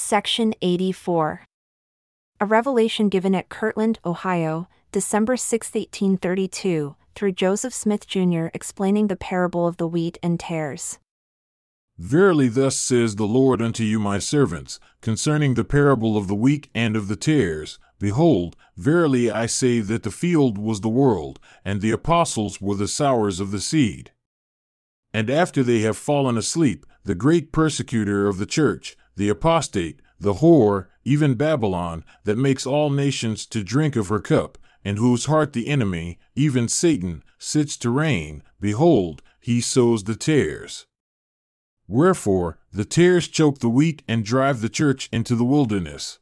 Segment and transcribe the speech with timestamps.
[0.00, 1.44] Section 84.
[2.40, 9.14] A revelation given at Kirtland, Ohio, December 6, 1832, through Joseph Smith Jr., explaining the
[9.14, 10.98] parable of the wheat and tares.
[11.98, 16.68] Verily, thus says the Lord unto you, my servants, concerning the parable of the wheat
[16.74, 21.80] and of the tares Behold, verily I say that the field was the world, and
[21.80, 24.10] the apostles were the sowers of the seed.
[25.12, 30.34] And after they have fallen asleep, the great persecutor of the church, the apostate, the
[30.34, 35.52] whore, even Babylon, that makes all nations to drink of her cup, and whose heart
[35.52, 40.86] the enemy, even Satan, sits to reign, behold, he sows the tares.
[41.86, 46.18] Wherefore, the tares choke the wheat and drive the church into the wilderness.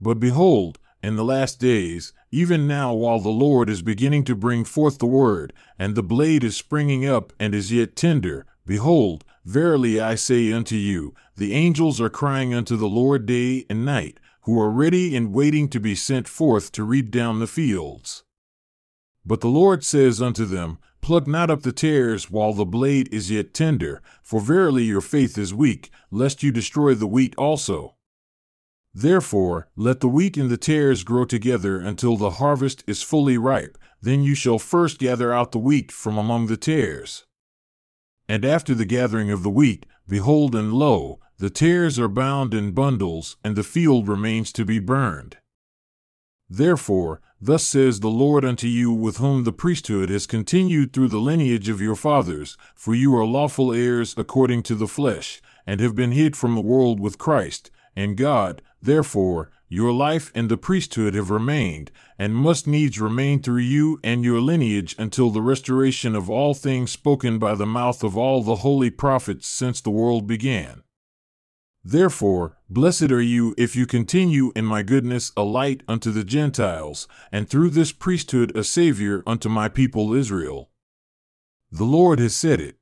[0.00, 4.64] But behold, in the last days, even now while the Lord is beginning to bring
[4.64, 10.00] forth the word, and the blade is springing up and is yet tender, behold, verily
[10.00, 14.60] I say unto you, the angels are crying unto the Lord day and night, who
[14.60, 18.22] are ready and waiting to be sent forth to reap down the fields.
[19.26, 23.28] But the Lord says unto them, Pluck not up the tares while the blade is
[23.28, 27.96] yet tender, for verily your faith is weak, lest you destroy the wheat also.
[28.94, 33.76] Therefore, let the wheat and the tares grow together until the harvest is fully ripe,
[34.00, 37.24] then you shall first gather out the wheat from among the tares.
[38.30, 42.70] And after the gathering of the wheat, behold, and lo, the tares are bound in
[42.70, 45.38] bundles, and the field remains to be burned.
[46.48, 51.18] Therefore, thus says the Lord unto you, with whom the priesthood has continued through the
[51.18, 55.96] lineage of your fathers, for you are lawful heirs according to the flesh, and have
[55.96, 61.14] been hid from the world with Christ, and God, therefore, your life and the priesthood
[61.14, 66.28] have remained, and must needs remain through you and your lineage until the restoration of
[66.28, 70.82] all things spoken by the mouth of all the holy prophets since the world began.
[71.84, 77.06] Therefore, blessed are you if you continue in my goodness a light unto the Gentiles,
[77.30, 80.70] and through this priesthood a Savior unto my people Israel.
[81.70, 82.79] The Lord has said it.